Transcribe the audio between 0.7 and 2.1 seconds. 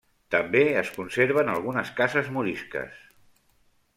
es conserven algunes